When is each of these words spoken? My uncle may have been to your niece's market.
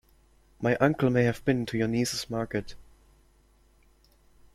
My 0.59 0.75
uncle 0.77 1.11
may 1.11 1.25
have 1.25 1.45
been 1.45 1.63
to 1.67 1.77
your 1.77 1.87
niece's 1.87 2.27
market. 2.27 2.73